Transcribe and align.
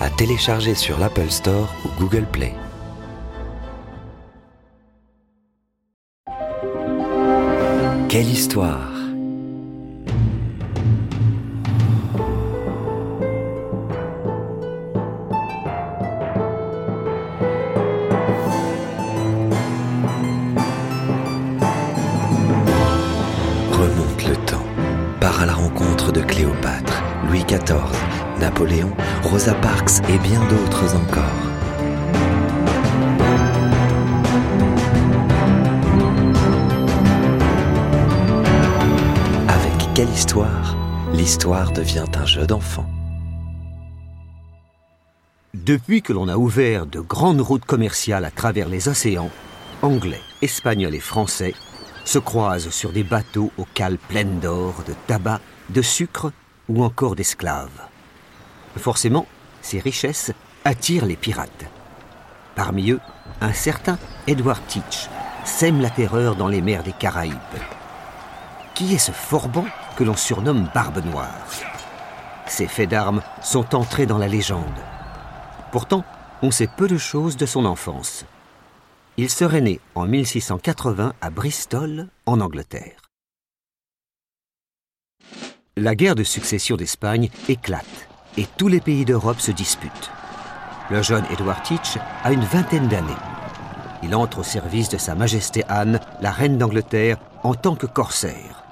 à 0.00 0.10
télécharger 0.10 0.74
sur 0.74 0.98
l'Apple 0.98 1.30
Store 1.30 1.74
ou 1.84 2.00
Google 2.00 2.26
Play. 2.26 2.54
Quelle 8.08 8.28
histoire 8.28 8.92
Remonte 23.72 24.26
le 24.26 24.36
temps, 24.46 24.64
part 25.20 25.42
à 25.42 25.46
la 25.46 25.52
rencontre 25.52 26.12
de 26.12 26.22
Cléopâtre, 26.22 27.02
Louis 27.28 27.44
XIV, 27.44 28.25
Napoléon, 28.40 28.92
Rosa 29.22 29.54
Parks 29.54 30.00
et 30.08 30.18
bien 30.18 30.40
d'autres 30.48 30.94
encore. 30.94 31.22
Avec 39.48 39.94
quelle 39.94 40.10
histoire 40.10 40.76
L'histoire 41.14 41.72
devient 41.72 42.04
un 42.14 42.26
jeu 42.26 42.46
d'enfant. 42.46 42.86
Depuis 45.54 46.02
que 46.02 46.12
l'on 46.12 46.28
a 46.28 46.36
ouvert 46.36 46.86
de 46.86 47.00
grandes 47.00 47.40
routes 47.40 47.64
commerciales 47.64 48.24
à 48.24 48.30
travers 48.30 48.68
les 48.68 48.88
océans, 48.88 49.30
anglais, 49.82 50.20
espagnols 50.42 50.94
et 50.94 51.00
français 51.00 51.54
se 52.04 52.18
croisent 52.18 52.70
sur 52.70 52.92
des 52.92 53.02
bateaux 53.02 53.50
aux 53.56 53.66
cales 53.74 53.98
pleines 53.98 54.38
d'or, 54.40 54.74
de 54.86 54.94
tabac, 55.06 55.40
de 55.70 55.82
sucre 55.82 56.32
ou 56.68 56.84
encore 56.84 57.16
d'esclaves. 57.16 57.80
Forcément, 58.76 59.26
ces 59.62 59.80
richesses 59.80 60.32
attirent 60.64 61.06
les 61.06 61.16
pirates. 61.16 61.64
Parmi 62.54 62.90
eux, 62.90 63.00
un 63.40 63.52
certain 63.52 63.98
Edward 64.26 64.62
Teach 64.68 65.08
sème 65.44 65.80
la 65.80 65.90
terreur 65.90 66.36
dans 66.36 66.48
les 66.48 66.60
mers 66.60 66.82
des 66.82 66.92
Caraïbes. 66.92 67.36
Qui 68.74 68.94
est 68.94 68.98
ce 68.98 69.12
forban 69.12 69.64
que 69.96 70.04
l'on 70.04 70.16
surnomme 70.16 70.68
Barbe 70.74 71.04
Noire? 71.04 71.46
Ses 72.46 72.66
faits 72.66 72.90
d'armes 72.90 73.22
sont 73.42 73.74
entrés 73.74 74.06
dans 74.06 74.18
la 74.18 74.28
légende. 74.28 74.64
Pourtant, 75.72 76.04
on 76.42 76.50
sait 76.50 76.68
peu 76.68 76.86
de 76.86 76.98
choses 76.98 77.36
de 77.36 77.46
son 77.46 77.64
enfance. 77.64 78.24
Il 79.16 79.30
serait 79.30 79.62
né 79.62 79.80
en 79.94 80.04
1680 80.04 81.14
à 81.20 81.30
Bristol, 81.30 82.08
en 82.26 82.40
Angleterre. 82.40 83.00
La 85.76 85.94
guerre 85.94 86.14
de 86.14 86.24
succession 86.24 86.76
d'Espagne 86.76 87.30
éclate 87.48 88.08
et 88.36 88.46
tous 88.56 88.68
les 88.68 88.80
pays 88.80 89.04
d'Europe 89.04 89.40
se 89.40 89.50
disputent. 89.50 90.10
Le 90.90 91.02
jeune 91.02 91.24
Edward 91.30 91.62
Teach 91.62 91.98
a 92.22 92.32
une 92.32 92.44
vingtaine 92.44 92.88
d'années. 92.88 93.10
Il 94.02 94.14
entre 94.14 94.40
au 94.40 94.42
service 94.44 94.88
de 94.88 94.98
Sa 94.98 95.14
Majesté 95.14 95.64
Anne, 95.68 96.00
la 96.20 96.30
reine 96.30 96.58
d'Angleterre, 96.58 97.18
en 97.42 97.54
tant 97.54 97.74
que 97.74 97.86
corsaire. 97.86 98.64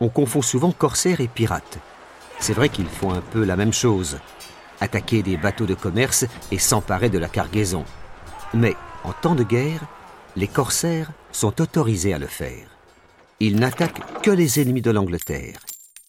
On 0.00 0.08
confond 0.08 0.42
souvent 0.42 0.72
corsaire 0.72 1.20
et 1.20 1.28
pirate. 1.28 1.78
C'est 2.40 2.52
vrai 2.52 2.68
qu'ils 2.68 2.88
font 2.88 3.12
un 3.12 3.20
peu 3.20 3.44
la 3.44 3.56
même 3.56 3.72
chose. 3.72 4.18
Attaquer 4.80 5.22
des 5.22 5.36
bateaux 5.36 5.66
de 5.66 5.74
commerce 5.74 6.24
et 6.50 6.58
s'emparer 6.58 7.10
de 7.10 7.18
la 7.18 7.28
cargaison. 7.28 7.84
Mais 8.54 8.76
en 9.04 9.12
temps 9.12 9.34
de 9.34 9.44
guerre, 9.44 9.84
les 10.36 10.48
corsaires 10.48 11.10
sont 11.32 11.60
autorisés 11.60 12.14
à 12.14 12.18
le 12.18 12.26
faire. 12.26 12.68
Ils 13.40 13.58
n'attaquent 13.58 14.22
que 14.22 14.30
les 14.30 14.60
ennemis 14.60 14.82
de 14.82 14.90
l'Angleterre 14.90 15.60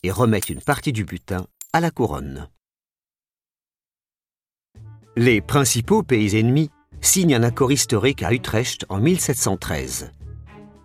et 0.03 0.11
remettent 0.11 0.49
une 0.49 0.61
partie 0.61 0.93
du 0.93 1.03
butin 1.03 1.45
à 1.71 1.79
la 1.79 1.91
couronne. 1.91 2.49
Les 5.15 5.39
principaux 5.39 6.01
pays 6.01 6.35
ennemis 6.35 6.71
signent 6.99 7.35
un 7.35 7.43
accord 7.43 7.71
historique 7.71 8.23
à 8.23 8.33
Utrecht 8.33 8.85
en 8.89 8.99
1713. 8.99 10.11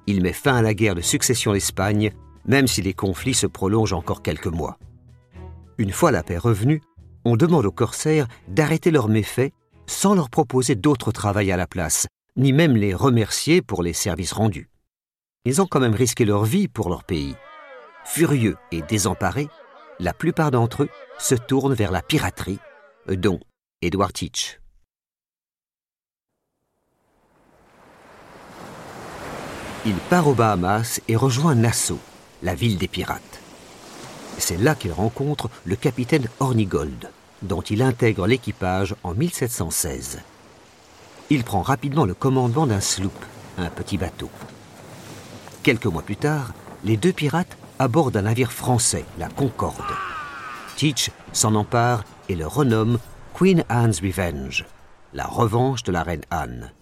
Il 0.06 0.22
met 0.22 0.34
fin 0.34 0.56
à 0.56 0.62
la 0.62 0.74
guerre 0.74 0.94
de 0.94 1.00
succession 1.00 1.54
d'Espagne, 1.54 2.12
même 2.44 2.66
si 2.66 2.82
les 2.82 2.92
conflits 2.92 3.34
se 3.34 3.46
prolongent 3.46 3.94
encore 3.94 4.22
quelques 4.22 4.46
mois. 4.46 4.78
Une 5.78 5.92
fois 5.92 6.12
la 6.12 6.22
paix 6.22 6.36
revenue, 6.36 6.82
on 7.24 7.36
demande 7.36 7.64
aux 7.64 7.72
corsaires 7.72 8.28
d'arrêter 8.48 8.90
leurs 8.90 9.08
méfaits 9.08 9.52
sans 9.86 10.14
leur 10.14 10.28
proposer 10.28 10.74
d'autre 10.74 11.12
travail 11.12 11.50
à 11.50 11.56
la 11.56 11.66
place, 11.66 12.06
ni 12.36 12.52
même 12.52 12.76
les 12.76 12.92
remercier 12.94 13.62
pour 13.62 13.82
les 13.82 13.94
services 13.94 14.32
rendus. 14.32 14.68
Ils 15.46 15.62
ont 15.62 15.66
quand 15.66 15.80
même 15.80 15.94
risqué 15.94 16.26
leur 16.26 16.44
vie 16.44 16.68
pour 16.68 16.90
leur 16.90 17.04
pays. 17.04 17.36
Furieux 18.04 18.56
et 18.70 18.82
désemparés, 18.82 19.48
la 20.00 20.12
plupart 20.12 20.50
d'entre 20.50 20.84
eux 20.84 20.88
se 21.18 21.34
tournent 21.34 21.74
vers 21.74 21.92
la 21.92 22.02
piraterie, 22.02 22.58
dont 23.08 23.40
Edward 23.82 24.12
Teach. 24.12 24.60
Il 29.86 29.94
part 29.96 30.28
aux 30.28 30.34
Bahamas 30.34 31.00
et 31.08 31.16
rejoint 31.16 31.54
Nassau, 31.54 31.98
la 32.42 32.54
ville 32.54 32.78
des 32.78 32.88
pirates. 32.88 33.40
C'est 34.38 34.56
là 34.56 34.74
qu'il 34.74 34.92
rencontre 34.92 35.50
le 35.64 35.76
capitaine 35.76 36.26
Hornigold, 36.40 37.10
dont 37.42 37.60
il 37.60 37.82
intègre 37.82 38.26
l'équipage 38.26 38.94
en 39.02 39.12
1716. 39.14 40.20
Il 41.30 41.44
prend 41.44 41.62
rapidement 41.62 42.06
le 42.06 42.14
commandement 42.14 42.66
d'un 42.66 42.80
sloop, 42.80 43.12
un 43.58 43.68
petit 43.68 43.98
bateau. 43.98 44.30
Quelques 45.62 45.86
mois 45.86 46.02
plus 46.02 46.16
tard, 46.16 46.52
les 46.82 46.96
deux 46.96 47.12
pirates 47.12 47.56
abordent 47.78 48.16
un 48.16 48.22
navire 48.22 48.52
français, 48.52 49.04
la 49.18 49.28
Concorde. 49.28 49.92
Teach 50.76 51.10
s'en 51.32 51.54
empare 51.54 52.04
et 52.28 52.34
le 52.34 52.46
renomme 52.46 52.98
Queen 53.34 53.64
Anne's 53.68 54.00
Revenge, 54.00 54.64
la 55.12 55.26
revanche 55.26 55.82
de 55.82 55.92
la 55.92 56.02
reine 56.02 56.24
Anne. 56.30 56.72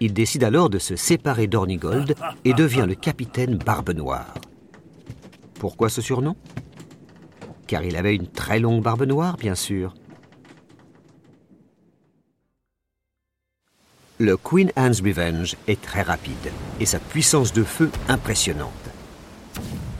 Il 0.00 0.12
décide 0.12 0.44
alors 0.44 0.70
de 0.70 0.78
se 0.78 0.96
séparer 0.96 1.46
d'Ornigold 1.46 2.14
et 2.44 2.54
devient 2.54 2.86
le 2.86 2.94
capitaine 2.94 3.56
Barbe 3.56 3.90
Noire. 3.90 4.34
Pourquoi 5.58 5.88
ce 5.88 6.00
surnom? 6.00 6.36
Car 7.66 7.82
il 7.82 7.96
avait 7.96 8.14
une 8.14 8.28
très 8.28 8.60
longue 8.60 8.82
barbe 8.82 9.02
noire, 9.02 9.36
bien 9.36 9.54
sûr. 9.54 9.92
Le 14.18 14.36
Queen 14.36 14.72
Anne's 14.74 15.00
Revenge 15.00 15.56
est 15.66 15.80
très 15.80 16.02
rapide 16.02 16.52
et 16.80 16.86
sa 16.86 16.98
puissance 16.98 17.52
de 17.52 17.62
feu 17.62 17.90
impressionnante. 18.08 18.72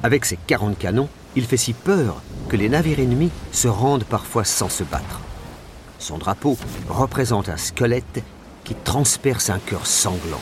Avec 0.03 0.25
ses 0.25 0.37
40 0.37 0.79
canons, 0.79 1.09
il 1.37 1.45
fait 1.45 1.57
si 1.57 1.73
peur 1.73 2.23
que 2.49 2.57
les 2.57 2.69
navires 2.69 3.01
ennemis 3.01 3.31
se 3.53 3.69
rendent 3.69 4.05
parfois 4.05 4.45
sans 4.45 4.69
se 4.69 4.85
battre. 4.85 5.21
Son 5.99 6.19
drapeau 6.19 6.57
représente 6.89 7.49
un 7.49 7.57
squelette 7.57 8.23
qui 8.65 8.75
transperce 8.75 9.51
un 9.51 9.59
cœur 9.59 9.87
sanglant. 9.87 10.41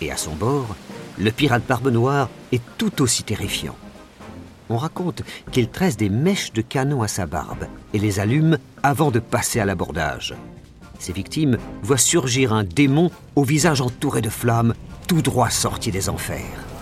Et 0.00 0.10
à 0.10 0.16
son 0.16 0.34
bord, 0.34 0.74
le 1.18 1.30
pirate 1.30 1.64
Barbe 1.68 1.88
Noire 1.88 2.28
est 2.52 2.62
tout 2.78 3.02
aussi 3.02 3.22
terrifiant. 3.22 3.76
On 4.70 4.78
raconte 4.78 5.22
qu'il 5.52 5.68
tresse 5.68 5.96
des 5.96 6.08
mèches 6.08 6.52
de 6.52 6.62
canon 6.62 7.02
à 7.02 7.08
sa 7.08 7.26
barbe 7.26 7.66
et 7.92 7.98
les 7.98 8.18
allume 8.18 8.58
avant 8.82 9.10
de 9.10 9.18
passer 9.20 9.60
à 9.60 9.66
l'abordage. 9.66 10.34
Ses 10.98 11.12
victimes 11.12 11.58
voient 11.82 11.98
surgir 11.98 12.54
un 12.54 12.64
démon 12.64 13.10
au 13.36 13.44
visage 13.44 13.82
entouré 13.82 14.22
de 14.22 14.30
flammes, 14.30 14.74
tout 15.06 15.20
droit 15.20 15.50
sorti 15.50 15.90
des 15.90 16.08
enfers. 16.08 16.73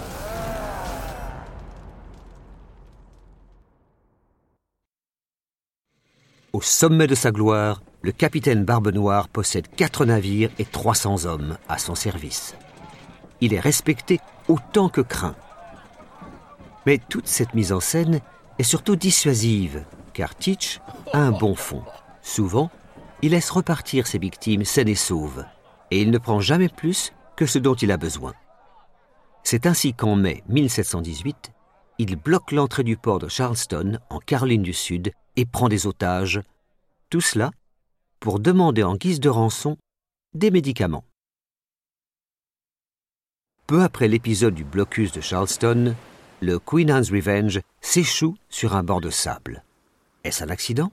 Au 6.53 6.61
sommet 6.61 7.07
de 7.07 7.15
sa 7.15 7.31
gloire, 7.31 7.83
le 8.03 8.13
capitaine 8.13 8.67
Barbe 8.67 8.89
Noire 8.89 9.31
possède 9.31 9.69
quatre 9.69 10.05
navires 10.05 10.51
et 10.59 10.67
300 10.67 11.25
hommes 11.25 11.57
à 11.67 11.79
son 11.79 11.95
service. 11.95 12.55
Il 13.41 13.55
est 13.55 13.61
respecté 13.61 14.21
autant 14.49 14.91
que 14.91 15.01
craint. 15.01 15.35
Mais 16.85 16.99
toute 17.09 17.27
cette 17.27 17.55
mise 17.55 17.73
en 17.73 17.81
scène 17.81 18.21
est 18.59 18.65
surtout 18.65 18.97
dissuasive, 18.97 19.87
car 20.13 20.35
Teach 20.35 20.81
a 21.15 21.21
un 21.21 21.33
bon 21.33 21.55
fond. 21.55 21.85
Souvent, 22.21 22.71
il 23.23 23.31
laisse 23.31 23.49
repartir 23.49 24.07
ses 24.07 24.19
victimes 24.19 24.67
saines 24.67 24.89
et 24.89 24.95
sauves, 24.95 25.47
et 25.91 26.03
il 26.03 26.11
ne 26.11 26.19
prend 26.19 26.41
jamais 26.41 26.69
plus 26.69 27.15
que 27.35 27.47
ce 27.47 27.59
dont 27.59 27.75
il 27.75 27.91
a 27.91 27.97
besoin. 27.97 28.35
C'est 29.43 29.65
ainsi 29.65 29.95
qu'en 29.95 30.17
mai 30.17 30.43
1718, 30.49 31.51
il 31.99 32.17
bloque 32.17 32.53
l'entrée 32.53 32.85
du 32.85 32.99
port 32.99 33.21
de 33.21 33.29
Charleston, 33.29 33.99
en 34.11 34.19
Caroline 34.19 34.63
du 34.63 34.75
Sud, 34.75 35.13
et 35.37 35.45
prend 35.45 35.69
des 35.69 35.87
otages 35.87 36.41
Tout 37.11 37.21
cela 37.21 37.51
pour 38.21 38.41
demander 38.41 38.83
en 38.83 38.97
guise 38.97 39.21
de 39.21 39.29
rançon 39.29 39.77
des 40.35 40.51
médicaments. 40.51 41.05
Peu 43.67 43.83
après 43.83 44.09
l'épisode 44.09 44.55
du 44.55 44.65
blocus 44.65 45.13
de 45.13 45.21
Charleston, 45.21 45.95
le 46.41 46.59
Queen 46.59 46.91
Anne's 46.91 47.11
Revenge 47.11 47.61
s'échoue 47.81 48.37
sur 48.49 48.75
un 48.75 48.83
banc 48.83 49.01
de 49.01 49.11
sable. 49.11 49.63
Est-ce 50.25 50.45
un 50.45 50.51
accident? 50.51 50.91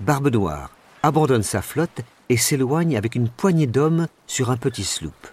Barbe 0.00 0.28
Noire 0.28 0.70
abandonne 1.02 1.42
sa 1.42 1.62
flotte 1.62 2.00
et 2.28 2.36
s'éloigne 2.36 2.96
avec 2.96 3.14
une 3.14 3.28
poignée 3.28 3.66
d'hommes 3.66 4.08
sur 4.26 4.50
un 4.50 4.56
petit 4.56 4.84
sloop. 4.84 5.28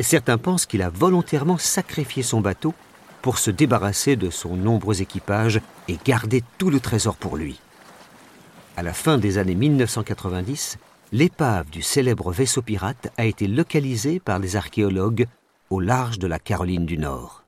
Certains 0.00 0.38
pensent 0.38 0.66
qu'il 0.66 0.82
a 0.82 0.88
volontairement 0.88 1.58
sacrifié 1.58 2.22
son 2.22 2.40
bateau 2.40 2.74
pour 3.22 3.38
se 3.38 3.50
débarrasser 3.50 4.16
de 4.16 4.28
son 4.28 4.56
nombreux 4.56 5.00
équipage 5.00 5.60
et 5.88 5.96
garder 6.04 6.42
tout 6.58 6.70
le 6.70 6.80
trésor 6.80 7.16
pour 7.16 7.36
lui. 7.36 7.60
À 8.76 8.82
la 8.82 8.92
fin 8.92 9.16
des 9.16 9.38
années 9.38 9.54
1990, 9.54 10.78
l'épave 11.12 11.70
du 11.70 11.82
célèbre 11.82 12.32
vaisseau 12.32 12.62
pirate 12.62 13.12
a 13.16 13.24
été 13.24 13.46
localisée 13.46 14.18
par 14.18 14.38
les 14.38 14.56
archéologues 14.56 15.26
au 15.70 15.78
large 15.78 16.18
de 16.18 16.26
la 16.26 16.38
Caroline 16.38 16.84
du 16.84 16.98
Nord. 16.98 17.44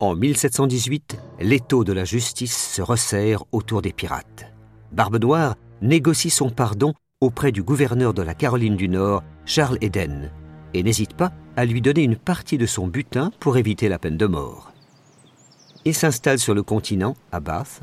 En 0.00 0.16
1718, 0.16 1.18
l'étau 1.40 1.84
de 1.84 1.92
la 1.92 2.04
justice 2.04 2.56
se 2.74 2.82
resserre 2.82 3.44
autour 3.52 3.82
des 3.82 3.92
pirates. 3.92 4.46
Barbe 4.90 5.20
Noire 5.20 5.54
négocie 5.80 6.30
son 6.30 6.50
pardon 6.50 6.94
auprès 7.20 7.52
du 7.52 7.62
gouverneur 7.62 8.14
de 8.14 8.22
la 8.22 8.34
Caroline 8.34 8.76
du 8.76 8.88
Nord, 8.88 9.22
Charles 9.44 9.78
Eden, 9.80 10.32
et 10.74 10.82
n'hésite 10.82 11.14
pas 11.14 11.32
à 11.56 11.64
lui 11.64 11.80
donner 11.80 12.02
une 12.02 12.16
partie 12.16 12.58
de 12.58 12.66
son 12.66 12.86
butin 12.86 13.32
pour 13.40 13.56
éviter 13.56 13.88
la 13.88 13.98
peine 13.98 14.16
de 14.16 14.26
mort. 14.26 14.72
Il 15.84 15.94
s'installe 15.94 16.38
sur 16.38 16.54
le 16.54 16.62
continent, 16.62 17.16
à 17.32 17.40
Bath, 17.40 17.82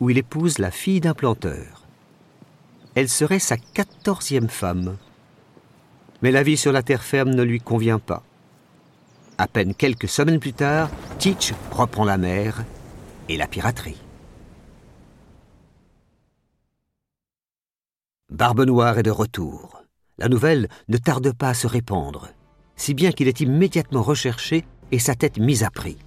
où 0.00 0.10
il 0.10 0.18
épouse 0.18 0.58
la 0.58 0.70
fille 0.70 1.00
d'un 1.00 1.14
planteur. 1.14 1.82
Elle 2.94 3.08
serait 3.08 3.38
sa 3.38 3.56
quatorzième 3.56 4.48
femme. 4.48 4.96
Mais 6.22 6.30
la 6.30 6.42
vie 6.42 6.56
sur 6.56 6.72
la 6.72 6.82
terre 6.82 7.02
ferme 7.02 7.30
ne 7.30 7.42
lui 7.42 7.60
convient 7.60 7.98
pas. 7.98 8.22
À 9.38 9.48
peine 9.48 9.74
quelques 9.74 10.08
semaines 10.08 10.40
plus 10.40 10.52
tard, 10.52 10.90
Teach 11.18 11.52
reprend 11.70 12.04
la 12.04 12.18
mer 12.18 12.64
et 13.28 13.36
la 13.36 13.46
piraterie. 13.46 14.00
Barbe 18.30 18.62
Noire 18.62 18.98
est 18.98 19.02
de 19.02 19.10
retour. 19.10 19.82
La 20.18 20.28
nouvelle 20.28 20.68
ne 20.88 20.96
tarde 20.96 21.32
pas 21.32 21.50
à 21.50 21.54
se 21.54 21.66
répandre, 21.66 22.28
si 22.82 22.94
bien 22.94 23.12
qu'il 23.12 23.28
est 23.28 23.40
immédiatement 23.40 24.02
recherché 24.02 24.64
et 24.90 24.98
sa 24.98 25.14
tête 25.14 25.38
mise 25.38 25.62
à 25.62 25.70
prix. 25.70 25.98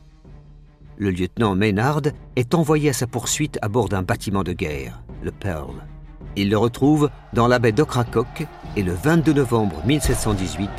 Le 0.97 1.09
lieutenant 1.09 1.55
Maynard 1.55 2.01
est 2.35 2.53
envoyé 2.53 2.89
à 2.89 2.93
sa 2.93 3.07
poursuite 3.07 3.57
à 3.61 3.69
bord 3.69 3.87
d'un 3.87 4.01
bâtiment 4.01 4.43
de 4.43 4.51
guerre, 4.51 5.01
le 5.23 5.31
Pearl. 5.31 5.75
Il 6.35 6.49
le 6.49 6.57
retrouve 6.57 7.09
dans 7.31 7.47
la 7.47 7.59
baie 7.59 7.71
d'Ocracoke 7.71 8.45
et 8.75 8.83
le 8.83 8.91
22 8.91 9.31
novembre 9.31 9.81
1718, 9.85 10.69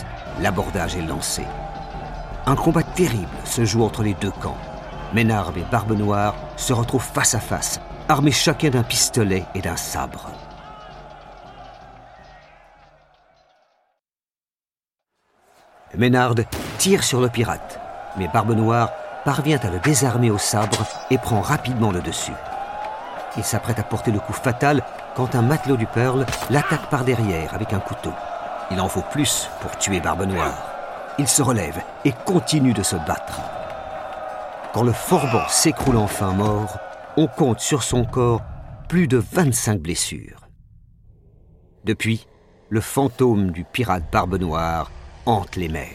l'abordage 0.42 0.96
est 0.96 1.06
lancé. 1.06 1.44
Un 2.44 2.56
combat 2.56 2.82
terrible 2.82 3.26
se 3.46 3.64
joue 3.64 3.82
entre 3.82 4.02
les 4.02 4.14
deux 4.20 4.32
camps. 4.42 4.58
Ménard 5.14 5.54
et 5.56 5.64
Barbe 5.72 5.96
Noire 5.96 6.36
se 6.58 6.74
retrouvent 6.74 7.00
face 7.00 7.34
à 7.34 7.40
face, 7.40 7.80
armés 8.10 8.32
chacun 8.32 8.68
d'un 8.68 8.82
pistolet 8.82 9.44
et 9.54 9.62
d'un 9.62 9.76
sabre. 9.76 10.30
Ménard 15.96 16.34
tire 16.78 17.02
sur 17.02 17.20
le 17.20 17.28
pirate, 17.28 17.80
mais 18.18 18.28
Barbe 18.28 18.52
Noire 18.52 18.90
parvient 19.24 19.58
à 19.58 19.70
le 19.70 19.78
désarmer 19.78 20.30
au 20.30 20.38
sabre 20.38 20.86
et 21.10 21.18
prend 21.18 21.40
rapidement 21.40 21.90
le 21.90 22.00
dessus. 22.00 22.34
Il 23.36 23.44
s'apprête 23.44 23.78
à 23.78 23.82
porter 23.82 24.12
le 24.12 24.20
coup 24.20 24.32
fatal 24.32 24.82
quand 25.14 25.34
un 25.34 25.42
matelot 25.42 25.76
du 25.76 25.86
Pearl 25.86 26.26
l'attaque 26.50 26.88
par 26.90 27.04
derrière 27.04 27.54
avec 27.54 27.72
un 27.72 27.80
couteau. 27.80 28.12
Il 28.70 28.80
en 28.80 28.88
faut 28.88 29.04
plus 29.10 29.48
pour 29.60 29.76
tuer 29.78 30.00
Barbe 30.00 30.24
Noire. 30.24 30.68
Il 31.18 31.28
se 31.28 31.42
relève 31.42 31.80
et 32.04 32.12
continue 32.24 32.74
de 32.74 32.82
se 32.82 32.96
battre. 32.96 33.40
Quand 34.74 34.82
le 34.82 34.92
forban 34.92 35.48
s'écroule 35.48 35.96
enfin 35.96 36.32
mort, 36.32 36.78
on 37.16 37.26
compte 37.26 37.60
sur 37.60 37.82
son 37.82 38.04
corps 38.04 38.42
plus 38.88 39.08
de 39.08 39.16
25 39.16 39.80
blessures. 39.80 40.46
Depuis, 41.84 42.26
le 42.68 42.80
fantôme 42.80 43.50
du 43.50 43.64
pirate 43.64 44.04
Barbe 44.12 44.38
Noire 44.38 44.90
les 45.56 45.68
mers. 45.68 45.90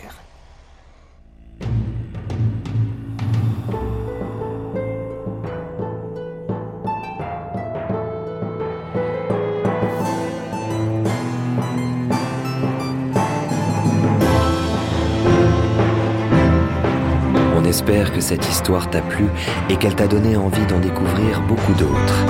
On 17.56 17.64
espère 17.64 18.12
que 18.12 18.20
cette 18.20 18.46
histoire 18.50 18.90
t'a 18.90 19.02
plu 19.02 19.26
et 19.70 19.78
qu'elle 19.78 19.96
t'a 19.96 20.08
donné 20.08 20.36
envie 20.36 20.66
d'en 20.66 20.80
découvrir 20.80 21.42
beaucoup 21.48 21.74
d'autres. 21.74 22.26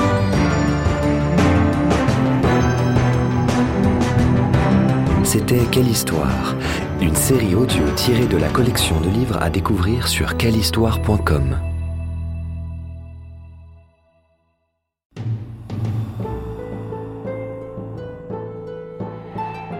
C'était 5.24 5.66
Quelle 5.72 5.88
histoire? 5.88 6.56
Une 7.02 7.16
série 7.16 7.56
audio 7.56 7.84
tirée 7.96 8.28
de 8.28 8.38
la 8.38 8.48
collection 8.50 9.02
de 9.02 9.10
livres 9.10 9.42
à 9.42 9.50
découvrir 9.50 10.08
sur 10.08 10.38
quellehistoire.com. 10.38 11.58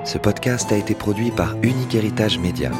Ce 0.04 0.18
podcast 0.18 0.72
a 0.72 0.78
été 0.78 0.96
produit 0.96 1.30
par 1.30 1.56
Unique 1.62 1.94
Héritage 1.94 2.40
Média. 2.40 2.72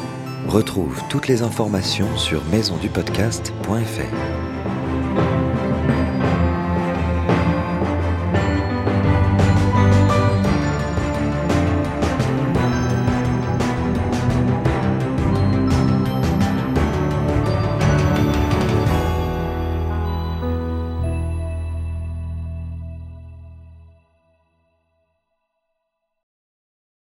Retrouve 0.48 1.00
toutes 1.08 1.28
les 1.28 1.42
informations 1.42 2.16
sur 2.16 2.44
maisondupodcast.fr. 2.46 4.81